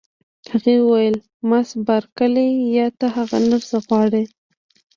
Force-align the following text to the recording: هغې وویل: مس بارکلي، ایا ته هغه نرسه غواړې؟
هغې 0.51 0.75
وویل: 0.81 1.15
مس 1.49 1.69
بارکلي، 1.87 2.47
ایا 2.67 2.87
ته 2.99 3.07
هغه 3.15 3.37
نرسه 3.49 3.77
غواړې؟ 3.85 4.23